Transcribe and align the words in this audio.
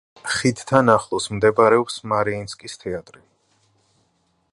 ხიდთან 0.35 0.87
ახლოს 0.93 1.27
მდებარეობს 1.35 1.99
მარიინსკის 2.13 2.81
თეატრი. 2.85 3.23